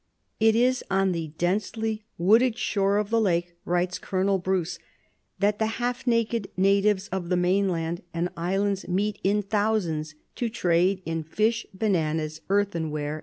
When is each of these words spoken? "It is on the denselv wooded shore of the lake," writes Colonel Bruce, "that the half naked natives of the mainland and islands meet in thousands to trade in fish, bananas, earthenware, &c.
"It 0.39 0.55
is 0.55 0.83
on 0.89 1.11
the 1.11 1.31
denselv 1.37 1.99
wooded 2.17 2.57
shore 2.57 2.97
of 2.97 3.11
the 3.11 3.21
lake," 3.21 3.55
writes 3.65 3.99
Colonel 3.99 4.39
Bruce, 4.39 4.79
"that 5.37 5.59
the 5.59 5.67
half 5.77 6.07
naked 6.07 6.49
natives 6.57 7.07
of 7.09 7.29
the 7.29 7.37
mainland 7.37 8.01
and 8.11 8.29
islands 8.35 8.87
meet 8.87 9.19
in 9.23 9.43
thousands 9.43 10.15
to 10.37 10.49
trade 10.49 11.03
in 11.05 11.21
fish, 11.21 11.67
bananas, 11.71 12.41
earthenware, 12.49 13.19
&c. 13.19 13.19